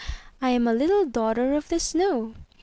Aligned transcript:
I 0.41 0.49
am 0.49 0.67
a 0.67 0.73
little 0.73 1.05
daughter 1.05 1.53
of 1.53 1.69
the 1.69 1.79
Snow!" 1.79 2.33